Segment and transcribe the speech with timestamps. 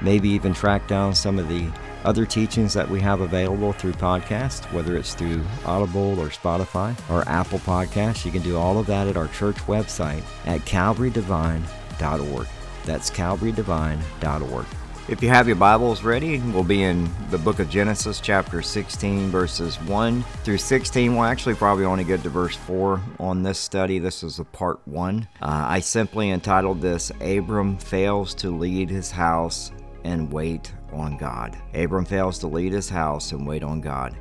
[0.00, 1.68] maybe even track down some of the
[2.04, 7.28] other teachings that we have available through podcast, whether it's through Audible or Spotify or
[7.28, 8.24] Apple Podcasts.
[8.24, 12.46] You can do all of that at our church website at calvarydevine.org.
[12.84, 14.66] That's calvarydevine.org.
[15.08, 19.30] If you have your Bibles ready, we'll be in the book of Genesis, chapter 16,
[19.30, 21.14] verses 1 through 16.
[21.14, 23.98] We'll actually probably only get to verse 4 on this study.
[23.98, 25.26] This is a part 1.
[25.40, 29.72] Uh, I simply entitled this Abram Fails to Lead His House
[30.08, 31.56] and Wait on God.
[31.74, 34.16] Abram fails to lead his house and wait on God.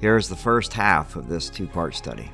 [0.00, 2.30] Here is the first half of this two part study.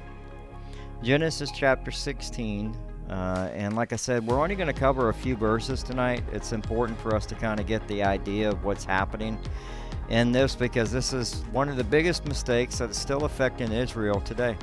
[1.03, 2.77] Genesis chapter 16.
[3.11, 6.22] Uh, and like I said, we're only going to cover a few verses tonight.
[6.33, 9.39] It's important for us to kind of get the idea of what's happening
[10.09, 14.20] in this because this is one of the biggest mistakes that is still affecting Israel
[14.20, 14.56] today.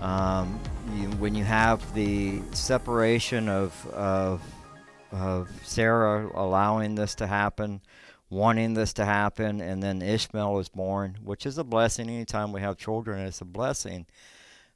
[0.00, 0.58] Um,
[0.94, 4.40] you, when you have the separation of, of
[5.14, 7.80] of Sarah allowing this to happen,
[8.30, 12.10] wanting this to happen, and then Ishmael is born, which is a blessing.
[12.10, 14.06] Anytime we have children, it's a blessing.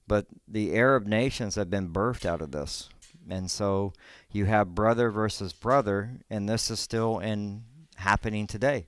[0.07, 2.89] But the Arab nations have been birthed out of this.
[3.29, 3.93] And so
[4.31, 7.65] you have brother versus brother, and this is still in
[7.97, 8.87] happening today.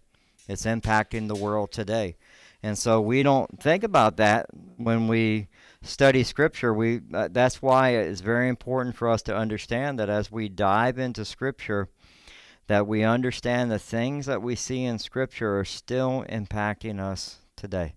[0.49, 2.17] It's impacting the world today.
[2.63, 4.47] And so we don't think about that
[4.77, 5.49] when we
[5.83, 10.31] study scripture we uh, that's why it's very important for us to understand that as
[10.31, 11.89] we dive into scripture
[12.71, 17.97] that we understand the things that we see in scripture are still impacting us today.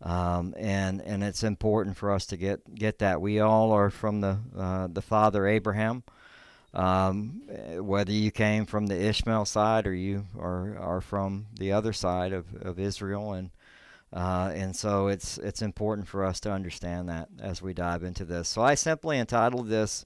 [0.00, 3.20] Um, and and it's important for us to get get that.
[3.20, 6.04] We all are from the uh, the father Abraham.
[6.72, 7.42] Um,
[7.78, 12.32] whether you came from the Ishmael side or you are are from the other side
[12.32, 13.50] of, of Israel and
[14.12, 18.24] uh, and so it's it's important for us to understand that as we dive into
[18.24, 18.48] this.
[18.48, 20.04] So I simply entitled this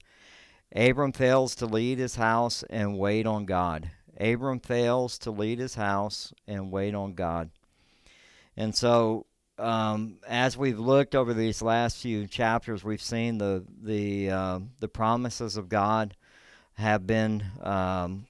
[0.75, 3.91] Abram fails to lead his house and wait on God.
[4.19, 7.49] Abram fails to lead his house and wait on God.
[8.55, 9.27] And so
[9.59, 14.87] um, as we've looked over these last few chapters, we've seen the the uh, the
[14.87, 16.15] promises of God
[16.73, 18.27] have been um,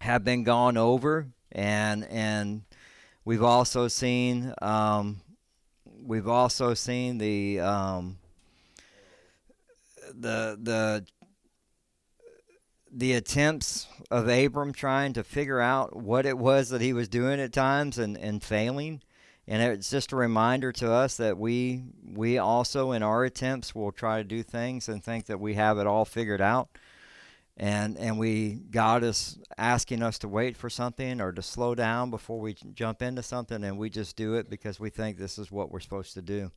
[0.00, 2.62] have been gone over, and and
[3.26, 5.20] We've also seen um,
[5.84, 8.18] we've also seen the um,
[10.14, 11.04] the the
[12.92, 17.40] the attempts of Abram trying to figure out what it was that he was doing
[17.40, 19.02] at times and, and failing.
[19.48, 23.90] And it's just a reminder to us that we we also in our attempts will
[23.90, 26.68] try to do things and think that we have it all figured out
[27.56, 32.10] and and we God is asking us to wait for something or to slow down
[32.10, 35.50] before we jump into something, and we just do it because we think this is
[35.50, 36.50] what we're supposed to do.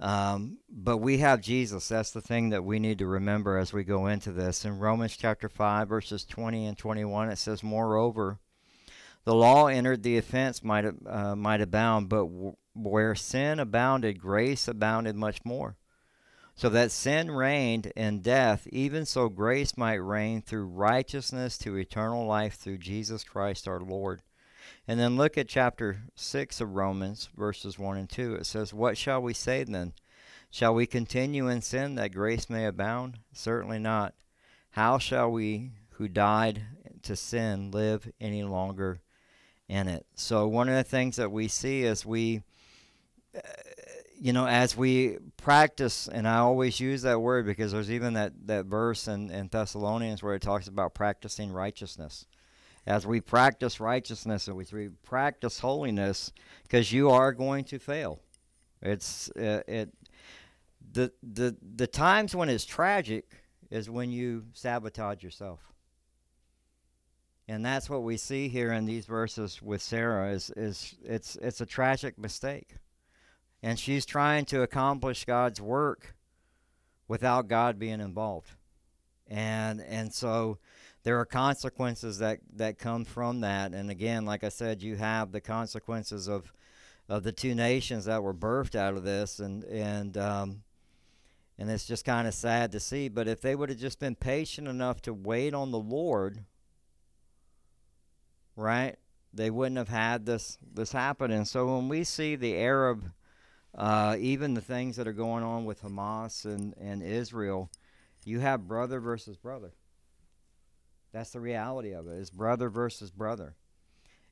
[0.00, 1.88] Um, but we have Jesus.
[1.88, 4.64] That's the thing that we need to remember as we go into this.
[4.64, 8.38] In Romans chapter 5, verses 20 and 21, it says, Moreover,
[9.24, 14.66] the law entered the offense might, uh, might abound, but w- where sin abounded, grace
[14.66, 15.76] abounded much more
[16.60, 22.26] so that sin reigned in death, even so grace might reign through righteousness to eternal
[22.26, 24.20] life through Jesus Christ our Lord.
[24.86, 28.34] And then look at chapter 6 of Romans, verses 1 and 2.
[28.34, 29.94] It says, What shall we say then?
[30.50, 33.20] Shall we continue in sin that grace may abound?
[33.32, 34.12] Certainly not.
[34.72, 36.60] How shall we who died
[37.04, 39.00] to sin live any longer
[39.66, 40.04] in it?
[40.14, 42.42] So, one of the things that we see is we.
[43.34, 43.40] Uh,
[44.20, 48.32] you know, as we practice, and I always use that word because there's even that,
[48.46, 52.26] that verse in, in Thessalonians where it talks about practicing righteousness.
[52.86, 56.32] As we practice righteousness and we practice holiness,
[56.64, 58.20] because you are going to fail.
[58.82, 59.90] It's uh, it
[60.92, 63.24] the the the times when it's tragic
[63.70, 65.60] is when you sabotage yourself.
[67.48, 71.60] And that's what we see here in these verses with Sarah is is it's it's
[71.60, 72.76] a tragic mistake
[73.62, 76.14] and she's trying to accomplish God's work
[77.08, 78.50] without God being involved.
[79.28, 80.58] And and so
[81.02, 83.72] there are consequences that, that come from that.
[83.72, 86.52] And again, like I said, you have the consequences of
[87.08, 90.62] of the two nations that were birthed out of this and and um,
[91.58, 93.08] and it's just kind of sad to see.
[93.08, 96.44] But if they would have just been patient enough to wait on the Lord,
[98.56, 98.96] right,
[99.34, 101.30] they wouldn't have had this this happen.
[101.30, 103.12] And so when we see the Arab,
[103.74, 107.70] uh, even the things that are going on with Hamas and and Israel,
[108.24, 109.72] you have brother versus brother.
[111.12, 112.18] That's the reality of it.
[112.18, 113.54] It's brother versus brother.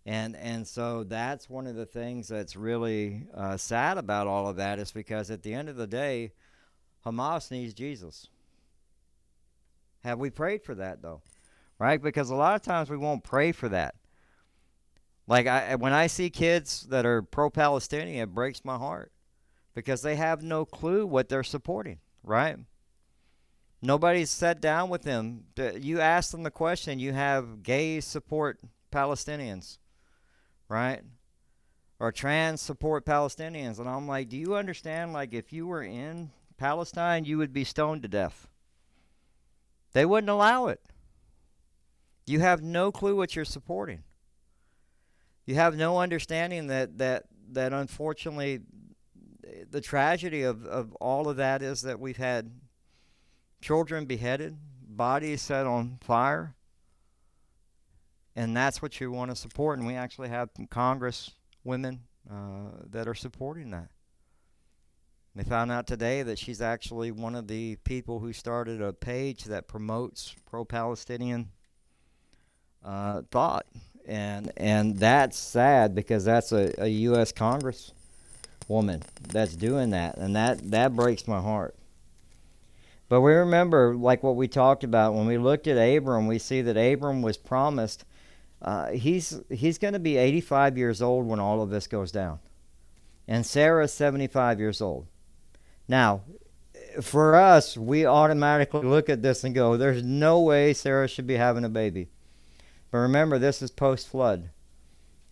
[0.05, 4.56] And and so that's one of the things that's really uh, sad about all of
[4.56, 6.32] that is because at the end of the day,
[7.05, 8.29] Hamas needs Jesus.
[10.05, 11.20] Have we prayed for that though?
[11.79, 12.02] Right?
[12.02, 13.94] Because a lot of times we won't pray for that.
[15.26, 19.12] Like I when I see kids that are pro-Palestinian, it breaks my heart
[19.74, 22.56] because they have no clue what they're supporting, right?
[23.80, 25.44] Nobody's sat down with them.
[25.56, 28.60] You ask them the question, you have gays support
[28.90, 29.78] Palestinians,
[30.68, 31.02] right?
[32.00, 33.78] Or trans support Palestinians.
[33.78, 35.12] And I'm like, do you understand?
[35.12, 38.48] Like, if you were in Palestine, you would be stoned to death.
[39.92, 40.80] They wouldn't allow it.
[42.26, 44.02] You have no clue what you're supporting.
[45.46, 48.60] You have no understanding that that that unfortunately
[49.70, 52.50] the tragedy of, of all of that is that we've had
[53.60, 54.56] children beheaded,
[54.86, 56.54] bodies set on fire.
[58.36, 59.78] And that's what you want to support.
[59.78, 61.32] And we actually have Congress
[61.64, 62.00] women
[62.30, 63.88] uh, that are supporting that.
[65.34, 69.44] They found out today that she's actually one of the people who started a page
[69.44, 71.50] that promotes pro-Palestinian
[72.84, 73.66] uh, thought,
[74.04, 77.30] and and that's sad because that's a, a U.S.
[78.68, 81.74] Congresswoman that's doing that, and that that breaks my heart.
[83.08, 86.60] But we remember, like what we talked about when we looked at Abram, we see
[86.62, 88.04] that Abram was promised.
[88.60, 92.40] Uh, he's he's going to be 85 years old when all of this goes down,
[93.26, 95.06] and Sarah's 75 years old.
[95.86, 96.22] Now,
[97.00, 101.36] for us, we automatically look at this and go, there's no way Sarah should be
[101.36, 102.08] having a baby.
[102.90, 104.50] But remember, this is post flood.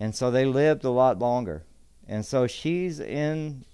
[0.00, 1.64] And so they lived a lot longer.
[2.08, 3.64] And so she's in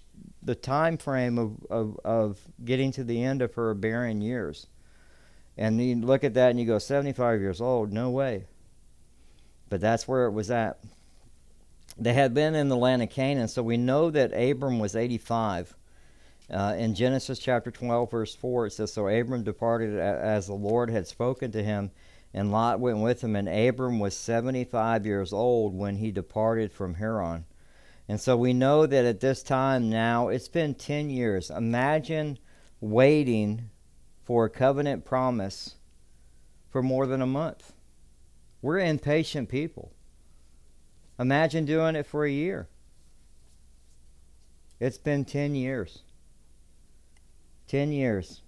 [0.43, 4.67] the time frame of, of, of getting to the end of her barren years.
[5.57, 7.93] And you look at that and you go, 75 years old?
[7.93, 8.47] No way.
[9.69, 10.79] But that's where it was at.
[11.99, 15.75] They had been in the land of Canaan, so we know that Abram was 85
[16.53, 20.91] uh, in Genesis chapter 12, verse 4, it says, So Abram departed as the Lord
[20.91, 21.91] had spoken to him,
[22.35, 23.37] and Lot went with him.
[23.37, 27.47] And Abram was 75 years old when he departed from Haran.
[28.13, 31.49] And so we know that at this time now, it's been 10 years.
[31.49, 32.39] Imagine
[32.79, 33.71] waiting
[34.23, 35.77] for a covenant promise
[36.69, 37.73] for more than a month.
[38.61, 39.95] We're impatient people.
[41.19, 42.69] Imagine doing it for a year.
[44.79, 46.01] It's been 10 years.
[47.69, 48.43] 10 years.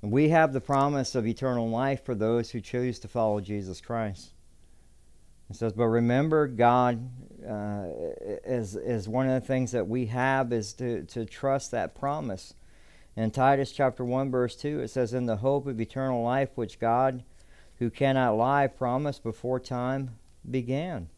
[0.00, 4.30] We have the promise of eternal life for those who choose to follow Jesus Christ.
[5.48, 7.08] It says, but remember, God
[7.46, 7.84] uh,
[8.44, 12.54] is, is one of the things that we have is to, to trust that promise.
[13.16, 16.80] In Titus chapter 1, verse 2, it says, In the hope of eternal life, which
[16.80, 17.22] God,
[17.78, 20.16] who cannot lie, promised before time
[20.48, 21.08] began.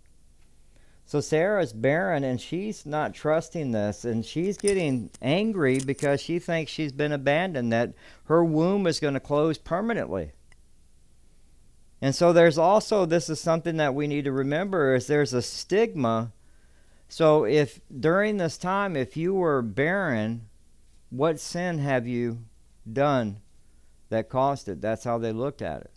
[1.09, 6.71] So Sarah's barren and she's not trusting this and she's getting angry because she thinks
[6.71, 10.33] she's been abandoned, that her womb is going to close permanently.
[12.01, 15.43] And so there's also this is something that we need to remember is there's a
[15.43, 16.33] stigma.
[17.09, 20.49] So if during this time if you were barren,
[21.11, 22.39] what sin have you
[22.91, 23.41] done
[24.11, 24.81] that caused it?
[24.81, 25.91] That's how they looked at it.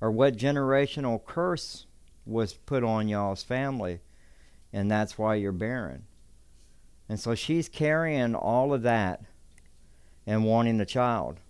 [0.00, 1.86] Or what generational curse
[2.26, 4.00] was put on y'all's family
[4.72, 6.04] and that's why you're barren.
[7.08, 9.22] And so she's carrying all of that
[10.26, 11.40] and wanting a child.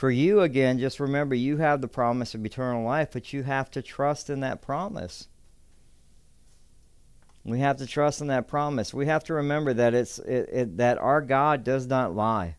[0.00, 3.70] For you, again, just remember you have the promise of eternal life, but you have
[3.72, 5.28] to trust in that promise.
[7.44, 8.94] We have to trust in that promise.
[8.94, 12.56] We have to remember that it's it, it, that our God does not lie.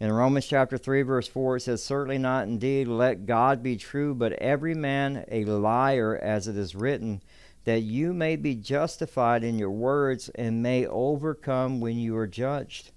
[0.00, 4.14] In Romans chapter 3 verse 4 it says certainly not indeed let God be true
[4.14, 7.22] but every man a liar as it is written
[7.64, 12.92] that you may be justified in your words and may overcome when you are judged.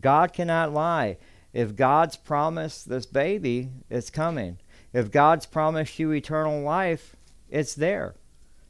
[0.00, 1.18] God cannot lie.
[1.52, 4.58] If God's promised this baby, it's coming.
[4.92, 7.16] If God's promised you eternal life,
[7.50, 8.14] it's there.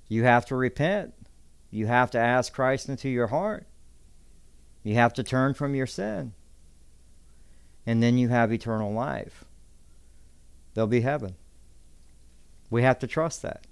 [0.09, 1.15] You have to repent.
[1.71, 3.67] You have to ask Christ into your heart.
[4.83, 6.35] You have to turn from your sin.
[7.87, 9.45] and then you have eternal life.
[10.75, 11.35] There'll be heaven.
[12.71, 13.67] We have to trust that.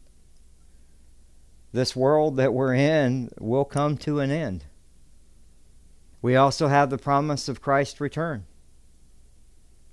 [1.72, 4.64] This world that we're in will come to an end.
[6.20, 8.44] We also have the promise of Christ's return.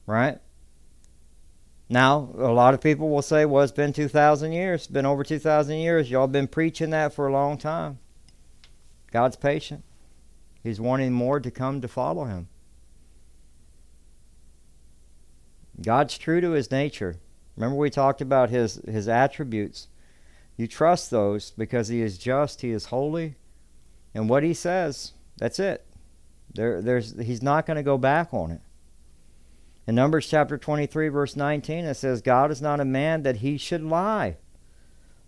[0.08, 0.40] Right?
[1.90, 4.82] Now, a lot of people will say, well, it's been 2,000 years.
[4.82, 6.10] It's been over 2,000 years.
[6.10, 8.00] Y'all been preaching that for a long time.
[9.12, 9.84] God's patient.
[10.64, 12.50] He's wanting more to come to follow him.
[15.82, 17.18] God's true to his nature.
[17.56, 19.88] Remember we talked about his, his attributes.
[20.58, 23.36] You trust those because he is just, he is holy,
[24.14, 25.86] and what he says, that's it.
[26.54, 28.62] There, there's, he's not going to go back on it.
[29.88, 33.58] In Numbers chapter 23, verse 19, it says, God is not a man that he
[33.58, 34.36] should lie,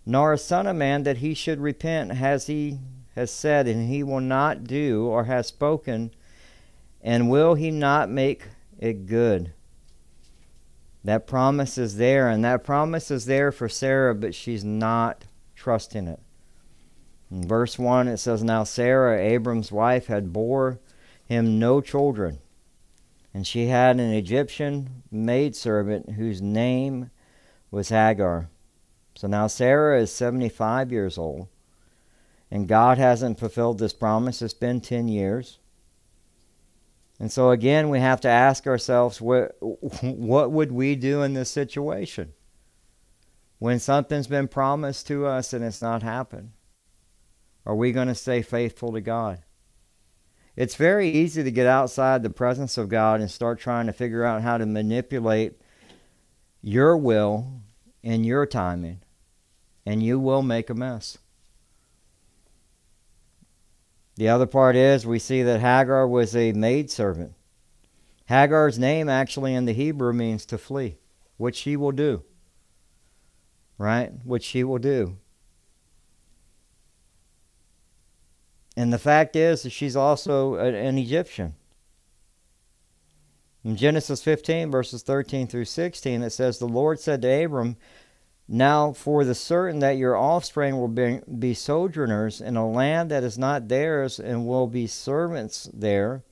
[0.04, 2.78] nor a son of man that he should repent, as he
[3.14, 6.10] has said, and he will not do, or has spoken,
[7.00, 8.44] and will he not make
[8.78, 9.54] it good?
[11.04, 15.24] That promise is there, and that promise is there for Sarah, but she's not
[15.56, 16.20] trusting it.
[17.30, 20.80] In verse 1, it says, Now Sarah, Abram's wife, had bore
[21.24, 22.40] him no children,
[23.32, 27.10] and she had an Egyptian maidservant whose name
[27.70, 28.48] was Hagar.
[29.14, 31.48] So now Sarah is 75 years old,
[32.50, 34.42] and God hasn't fulfilled this promise.
[34.42, 35.58] It's been 10 years.
[37.20, 41.50] And so again, we have to ask ourselves what, what would we do in this
[41.50, 42.32] situation?
[43.58, 46.52] When something's been promised to us and it's not happened,
[47.66, 49.42] are we going to stay faithful to God?
[50.60, 54.26] It's very easy to get outside the presence of God and start trying to figure
[54.26, 55.58] out how to manipulate
[56.60, 57.62] your will
[58.04, 59.00] and your timing,
[59.86, 61.16] and you will make a mess.
[64.16, 67.32] The other part is we see that Hagar was a maidservant.
[68.26, 70.98] Hagar's name actually in the Hebrew means to flee,
[71.38, 72.22] which she will do.
[73.78, 74.12] Right?
[74.24, 75.16] Which she will do.
[78.76, 81.54] And the fact is that she's also an Egyptian.
[83.62, 87.76] In Genesis 15, verses 13 through 16, it says, The Lord said to Abram,
[88.52, 93.22] now, for the certain that your offspring will be, be, sojourners in a land that
[93.22, 96.24] is not theirs, and will be servants there,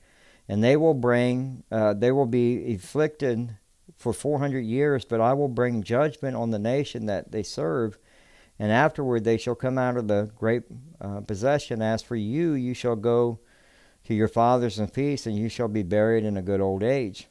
[0.49, 3.55] and they will bring, uh, they will be afflicted
[3.95, 5.05] for four hundred years.
[5.05, 7.97] But I will bring judgment on the nation that they serve,
[8.59, 10.63] and afterward they shall come out of the great
[11.01, 11.81] uh, possession.
[11.81, 13.39] As for you, you shall go
[14.03, 17.27] to your fathers in peace, and you shall be buried in a good old age.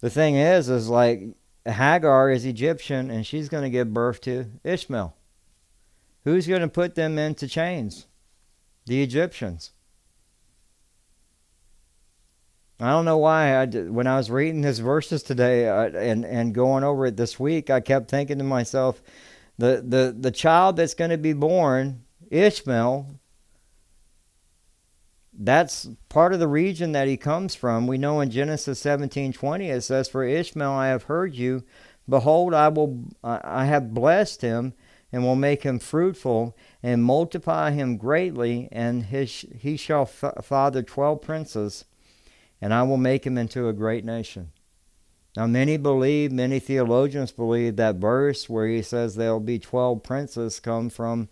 [0.00, 1.22] The thing is, is like
[1.66, 5.14] Hagar is Egyptian and she's going to give birth to Ishmael.
[6.24, 8.06] Who's going to put them into chains?
[8.86, 9.72] The Egyptians.
[12.78, 13.56] I don't know why.
[13.56, 17.38] I, when I was reading his verses today uh, and and going over it this
[17.38, 19.02] week, I kept thinking to myself,
[19.60, 23.20] the the the child that's going to be born, Ishmael,
[25.38, 27.86] that's part of the region that he comes from.
[27.86, 31.64] We know in Genesis 17:20 it says, "For Ishmael I have heard you;
[32.08, 34.72] behold, I will I have blessed him,
[35.12, 40.82] and will make him fruitful, and multiply him greatly, and his he shall f- father
[40.82, 41.84] twelve princes,
[42.62, 44.52] and I will make him into a great nation."
[45.40, 50.02] Now, many believe, many theologians believe that verse where he says there will be twelve
[50.02, 51.30] princes come from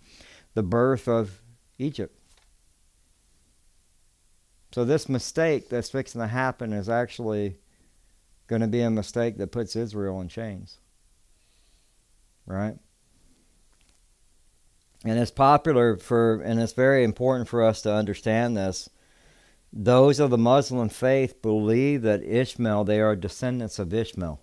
[0.55, 1.43] the birth of
[1.77, 2.19] Egypt.
[4.73, 7.59] So this mistake that's fixing to happen is actually
[8.47, 10.79] going to be a mistake that puts Israel in chains.
[12.47, 12.79] Right?
[15.05, 18.88] And it's popular for, and it's very important for us to understand this.
[19.73, 24.41] Those of the Muslim faith believe that Ishmael, they are descendants of Ishmael.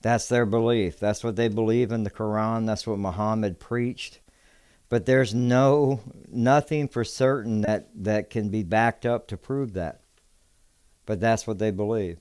[0.00, 0.98] That's their belief.
[0.98, 2.66] That's what they believe in the Quran.
[2.66, 4.20] That's what Muhammad preached
[4.92, 10.02] but there's no nothing for certain that that can be backed up to prove that
[11.06, 12.18] but that's what they believe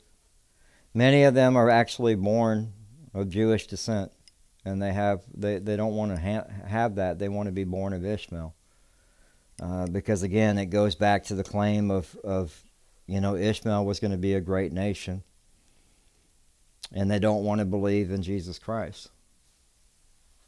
[0.94, 2.72] many of them are actually born
[3.14, 4.10] of jewish descent
[4.64, 7.66] and they have they, they don't want to ha- have that they want to be
[7.66, 8.56] born of ishmael
[9.62, 12.64] uh, because again it goes back to the claim of of
[13.08, 15.24] you know ishmael was going to be a great nation
[16.94, 19.10] and they don't want to believe in jesus christ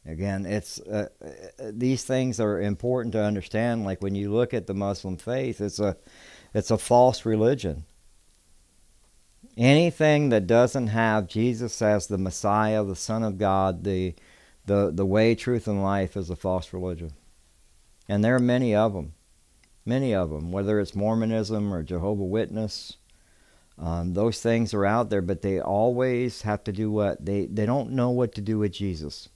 [0.06, 3.84] Again, it's uh, uh, these things are important to understand.
[3.84, 5.96] Like when you look at the Muslim faith, it's a
[6.52, 7.84] it's a false religion.
[9.56, 14.14] Anything that doesn't have Jesus as the Messiah, the Son of God, the
[14.66, 17.12] the the way, truth, and life is a false religion,
[18.08, 19.14] and there are many of them,
[19.84, 20.52] many of them.
[20.52, 22.96] Whether it's Mormonism or Jehovah Witness,
[23.76, 27.66] Um, those things are out there, but they always have to do what they they
[27.66, 29.28] don't know what to do with Jesus.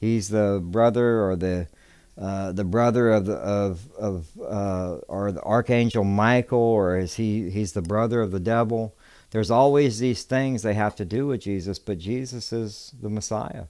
[0.00, 1.68] He's the brother or the
[2.16, 7.48] uh, the brother of the, of of uh, or the archangel Michael, or is he
[7.50, 8.92] he's the brother of the devil?
[9.30, 13.66] There's always these things they have to do with Jesus, but Jesus is the Messiah,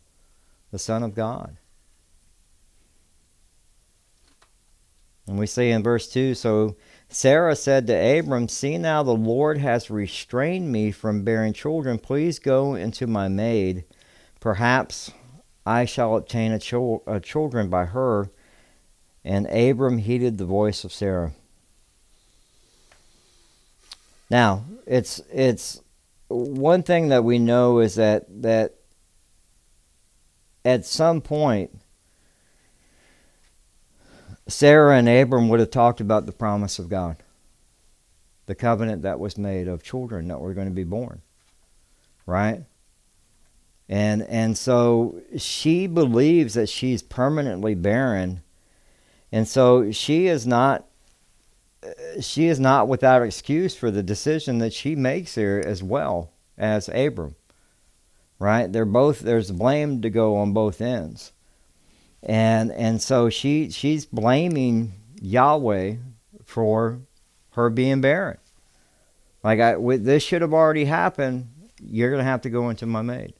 [0.71, 1.59] the Son of God.
[5.29, 6.77] And we see in verse 2 So
[7.09, 11.99] Sarah said to Abram, See now the Lord has restrained me from bearing children.
[11.99, 13.85] Please go into my maid.
[14.41, 15.13] Perhaps
[15.67, 18.31] I shall obtain a, chil- a children by her.
[19.25, 21.33] And Abram heeded the voice of Sarah.
[24.31, 25.81] Now, it's it's
[26.29, 28.75] one thing that we know is that that
[30.65, 31.79] at some point
[34.49, 37.17] Sarah and Abram would have talked about the promise of God,
[38.47, 41.21] the covenant that was made of children that were going to be born,
[42.25, 42.64] right?
[43.90, 48.43] And and so she believes that she's permanently barren,
[49.31, 50.87] and so she is not
[52.21, 56.88] she is not without excuse for the decision that she makes here as well as
[56.88, 57.37] Abram.
[58.40, 58.73] Right?
[58.73, 61.33] They're both there's blame to go on both ends
[62.23, 65.97] and and so she she's blaming Yahweh
[66.45, 67.01] for
[67.51, 68.39] her being barren.
[69.43, 71.49] Like I, this should have already happened.
[71.81, 73.35] You're gonna have to go into my maid,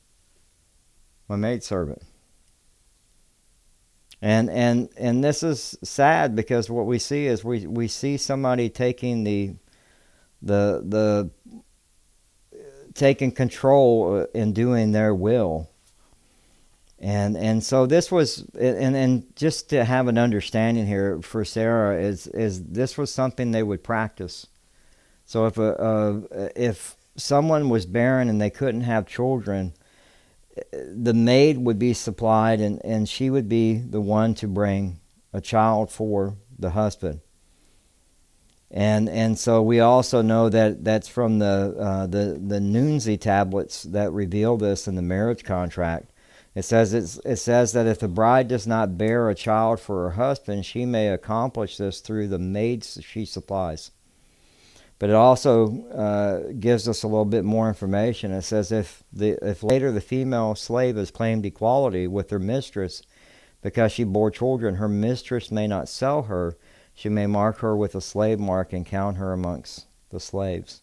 [1.29, 2.03] my maid servant.
[4.21, 8.69] And and and this is sad because what we see is we we see somebody
[8.69, 9.55] taking the
[10.43, 11.31] the the
[12.95, 15.69] taking control uh, and doing their will
[17.01, 22.01] and and so this was and and just to have an understanding here for Sarah
[22.01, 24.47] is is this was something they would practice.
[25.25, 29.75] So if a, if someone was barren and they couldn't have children,
[30.73, 35.01] the maid would be supplied and, and she would be the one to bring
[35.33, 37.21] a child for the husband.
[38.71, 43.85] And and so we also know that that's from the uh, the the Nuzi tablets
[43.85, 46.11] that reveal this in the marriage contract
[46.59, 50.17] it says it says that if the bride does not bear a child for her
[50.17, 53.93] husband, she may accomplish this through the maids she supplies.
[54.99, 58.33] But it also uh, gives us a little bit more information.
[58.33, 63.03] It says if the if later the female slave has claimed equality with her mistress
[63.63, 66.57] because she bore children, her mistress may not sell her.
[66.93, 70.83] She may mark her with a slave mark and count her amongst the slaves.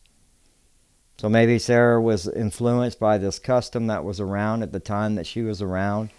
[1.18, 5.26] So maybe Sarah was influenced by this custom that was around at the time that
[5.26, 6.10] she was around.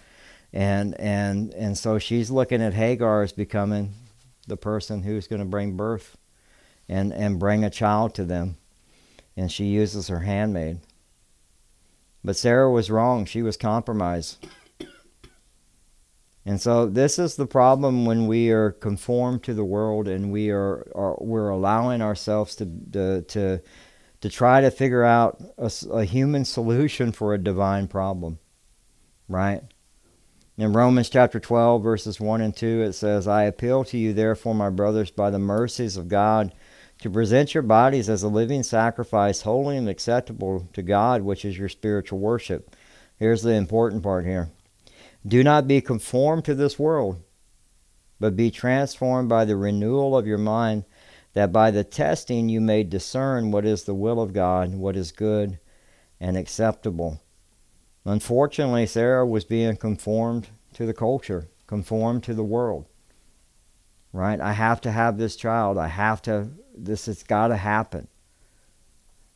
[0.53, 3.93] And and and so she's looking at Hagar as becoming
[4.47, 6.17] the person who's going to bring birth
[6.89, 8.57] and and bring a child to them.
[9.37, 10.81] And she uses her handmaid.
[12.25, 13.27] But Sarah was wrong.
[13.27, 14.47] She was compromised.
[16.47, 20.51] And so this is the problem when we are conformed to the world and we
[20.51, 23.61] are, are we're allowing ourselves to to, to
[24.27, 28.41] to try to figure out a, a human solution for a divine problem,
[29.29, 29.63] right?
[30.59, 34.53] In Romans chapter 12, verses 1 and 2, it says, I appeal to you, therefore,
[34.53, 36.53] my brothers, by the mercies of God,
[37.03, 41.57] to present your bodies as a living sacrifice, holy and acceptable to God, which is
[41.57, 42.75] your spiritual worship.
[43.21, 44.51] Here's the important part here
[45.25, 47.23] Do not be conformed to this world,
[48.19, 50.85] but be transformed by the renewal of your mind
[51.37, 55.13] that by the testing you may discern what is the will of God, what is
[55.13, 55.59] good
[56.19, 57.21] and acceptable.
[58.07, 62.87] Unfortunately, Sarah was being conformed to the culture, conformed to the world.
[64.15, 64.41] Right?
[64.41, 65.77] I have to have this child.
[65.77, 68.09] I have to, this has got to happen.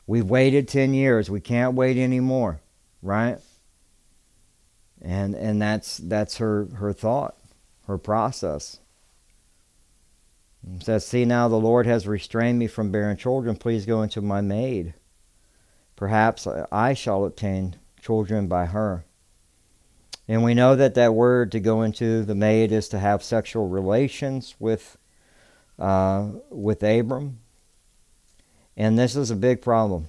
[0.07, 1.29] We've waited 10 years.
[1.29, 2.61] We can't wait anymore.
[3.03, 3.37] Right?
[5.03, 7.37] And, and that's, that's her, her thought,
[7.85, 8.79] her process.
[10.63, 13.55] It says, See now, the Lord has restrained me from bearing children.
[13.55, 14.93] Please go into my maid.
[15.95, 19.05] Perhaps I shall obtain children by her.
[20.27, 23.67] And we know that that word to go into the maid is to have sexual
[23.67, 24.97] relations with,
[25.77, 27.39] uh, with Abram.
[28.77, 30.07] And this is a big problem.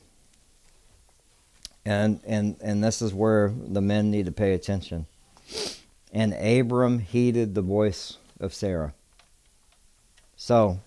[1.84, 5.06] And, and, and this is where the men need to pay attention.
[6.12, 8.94] And Abram heeded the voice of Sarah.
[10.44, 10.80] So,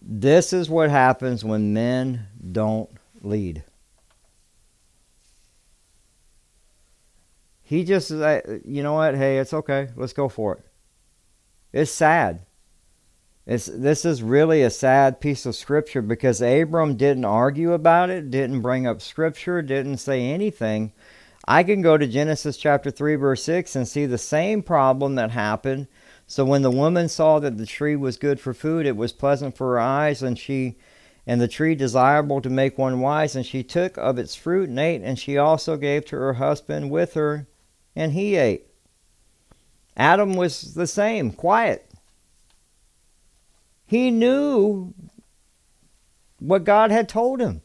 [0.00, 2.88] this is what happens when men don't
[3.20, 3.64] lead.
[7.62, 9.16] He just, you know what?
[9.16, 9.88] Hey, it's okay.
[9.96, 10.64] Let's go for it.
[11.72, 12.46] It's sad.
[13.44, 18.30] It's, this is really a sad piece of scripture because Abram didn't argue about it,
[18.30, 20.92] didn't bring up scripture, didn't say anything.
[21.48, 25.32] I can go to Genesis chapter 3, verse 6 and see the same problem that
[25.32, 25.88] happened.
[26.32, 29.54] So when the woman saw that the tree was good for food, it was pleasant
[29.54, 30.78] for her eyes, and she
[31.26, 34.78] and the tree desirable to make one wise, and she took of its fruit and
[34.78, 37.48] ate, and she also gave to her husband with her,
[37.94, 38.66] and he ate.
[39.94, 41.90] Adam was the same, quiet.
[43.84, 44.94] He knew
[46.38, 47.60] what God had told him.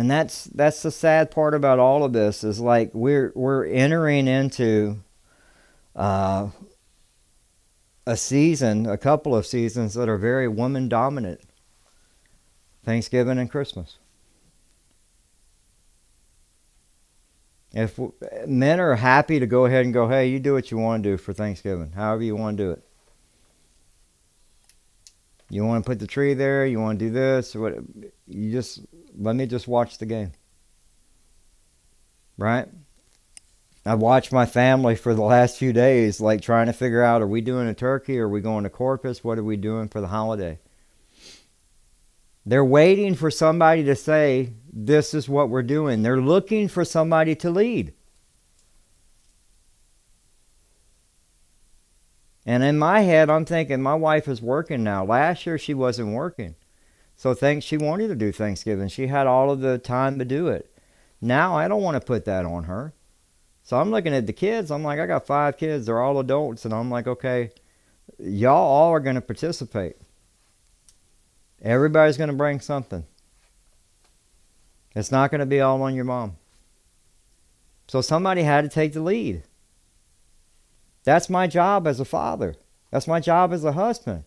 [0.00, 4.28] And that's that's the sad part about all of this is like we're we're entering
[4.28, 4.96] into
[5.94, 6.48] uh,
[8.06, 11.42] a season, a couple of seasons that are very woman dominant.
[12.82, 13.98] Thanksgiving and Christmas.
[17.74, 18.00] If
[18.46, 21.10] men are happy to go ahead and go, hey, you do what you want to
[21.10, 22.89] do for Thanksgiving, however you want to do it.
[25.50, 27.74] You want to put the tree there, you want to do this, what
[28.26, 28.80] you just
[29.18, 30.32] let me just watch the game.
[32.38, 32.68] Right?
[33.84, 37.26] I watched my family for the last few days, like trying to figure out are
[37.26, 38.18] we doing a turkey?
[38.18, 39.24] Are we going to Corpus?
[39.24, 40.58] What are we doing for the holiday?
[42.46, 46.02] They're waiting for somebody to say, This is what we're doing.
[46.02, 47.94] They're looking for somebody to lead.
[52.46, 55.04] And in my head, I'm thinking, my wife is working now.
[55.04, 56.54] Last year, she wasn't working.
[57.16, 58.88] So thanks, she wanted to do Thanksgiving.
[58.88, 60.74] She had all of the time to do it.
[61.20, 62.94] Now, I don't want to put that on her.
[63.62, 64.70] So I'm looking at the kids.
[64.70, 65.84] I'm like, I got five kids.
[65.84, 66.64] They're all adults.
[66.64, 67.50] And I'm like, okay,
[68.18, 69.96] y'all all are going to participate.
[71.60, 73.04] Everybody's going to bring something.
[74.96, 76.36] It's not going to be all on your mom.
[77.86, 79.42] So somebody had to take the lead.
[81.04, 82.54] That's my job as a father.
[82.90, 84.24] That's my job as a husband.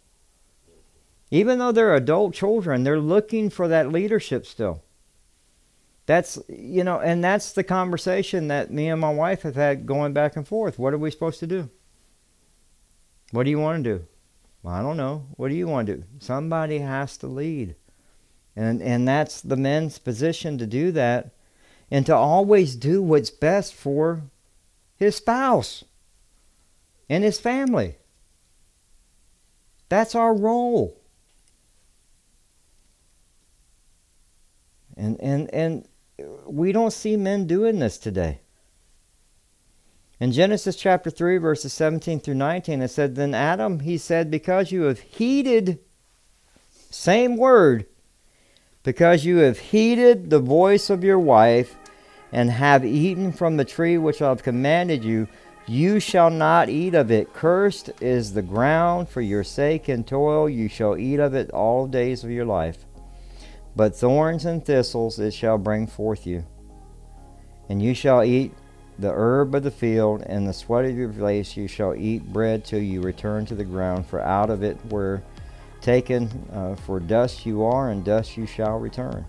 [1.32, 4.84] Even though they're adult children, they're looking for that leadership still.
[6.06, 10.14] That's, you know, and that's the conversation that me and my wife have had going
[10.14, 10.78] back and forth.
[10.78, 11.70] What are we supposed to do?
[13.32, 14.06] What do you want to do?
[14.62, 15.26] Well, I don't know.
[15.38, 16.04] What do you want to do?
[16.20, 17.76] Somebody has to lead.
[18.56, 21.32] And, and that's the men's position to do that
[21.90, 24.24] and to always do what's best for
[24.96, 25.84] his spouse
[27.14, 27.96] and his family.
[29.88, 31.00] That's our role.
[34.98, 35.88] And, and, and
[36.48, 38.42] we don't see men doing this today.
[40.20, 44.72] In Genesis chapter 3, verses 17 through 19, it said, Then Adam, he said, Because
[44.72, 45.78] you have heeded,
[46.90, 47.86] same word,
[48.82, 51.76] because you have heeded the voice of your wife,
[52.32, 55.28] and have eaten from the tree which I have commanded you,
[55.68, 57.34] you shall not eat of it.
[57.34, 60.50] Cursed is the ground for your sake and toil.
[60.50, 62.86] You shall eat of it all days of your life.
[63.76, 66.46] But thorns and thistles it shall bring forth you.
[67.70, 68.54] And you shall eat
[69.00, 72.64] the herb of the field, and the sweat of your face you shall eat bread
[72.64, 75.24] till you return to the ground, for out of it were
[75.82, 79.26] taken, uh, for dust you are, and dust you shall return.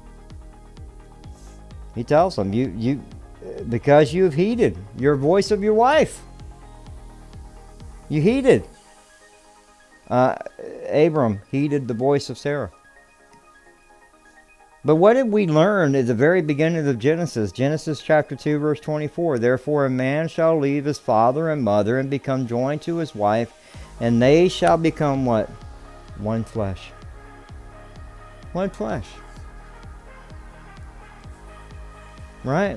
[1.95, 3.03] He tells them, you, you,
[3.69, 6.23] because you have heeded your voice of your wife.
[8.09, 8.65] You heeded.
[10.09, 10.37] Uh,
[10.91, 12.71] Abram heeded the voice of Sarah.
[14.85, 17.53] But what did we learn at the very beginning of Genesis?
[17.53, 19.39] Genesis chapter 2, verse 24.
[19.39, 23.51] Therefore, a man shall leave his father and mother and become joined to his wife,
[23.99, 25.49] and they shall become what?
[26.19, 26.91] One flesh.
[28.53, 29.09] One flesh.
[32.45, 32.77] Right?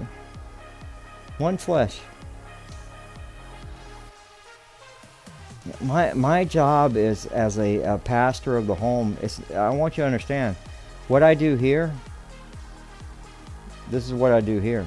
[1.38, 2.00] One flesh.
[5.82, 9.18] My, my job is as a, a pastor of the home,
[9.54, 10.56] I want you to understand
[11.08, 11.94] what I do here,
[13.90, 14.86] this is what I do here.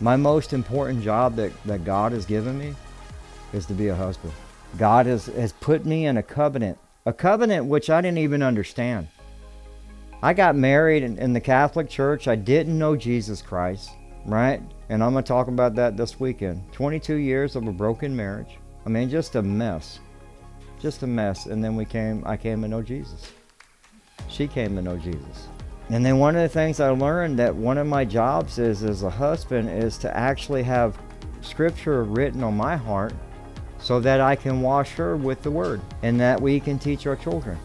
[0.00, 2.74] My most important job that, that God has given me
[3.52, 4.32] is to be a husband.
[4.76, 9.08] God has, has put me in a covenant, a covenant which I didn't even understand.
[10.22, 12.26] I got married in, in the Catholic Church.
[12.26, 13.90] I didn't know Jesus Christ,
[14.24, 14.60] right?
[14.88, 16.62] And I'm going to talk about that this weekend.
[16.72, 18.58] 22 years of a broken marriage.
[18.86, 20.00] I mean, just a mess.
[20.80, 21.46] Just a mess.
[21.46, 23.32] And then we came, I came to know Jesus
[24.28, 25.48] she came to know Jesus.
[25.90, 29.02] And then one of the things I learned that one of my jobs is as
[29.02, 30.98] a husband is to actually have
[31.42, 33.12] scripture written on my heart
[33.78, 37.16] so that I can wash her with the word and that we can teach our
[37.16, 37.58] children.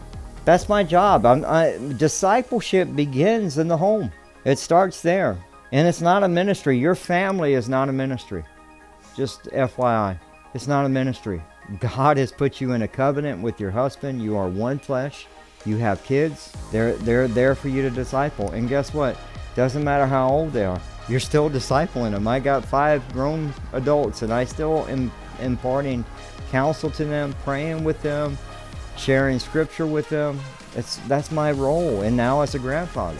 [0.43, 1.25] That's my job.
[1.25, 4.11] I, discipleship begins in the home.
[4.43, 5.37] It starts there.
[5.71, 6.77] And it's not a ministry.
[6.77, 8.43] Your family is not a ministry.
[9.15, 10.19] Just FYI.
[10.53, 11.43] It's not a ministry.
[11.79, 14.21] God has put you in a covenant with your husband.
[14.21, 15.27] You are one flesh.
[15.65, 16.53] You have kids.
[16.71, 18.51] They're they're there for you to disciple.
[18.51, 19.17] And guess what?
[19.55, 20.81] Doesn't matter how old they are.
[21.07, 22.27] You're still discipling them.
[22.27, 26.05] I got five grown adults, and I still am imparting
[26.49, 28.37] counsel to them, praying with them,
[28.97, 30.39] sharing scripture with them.
[30.75, 32.01] It's that's my role.
[32.01, 33.19] And now as a grandfather.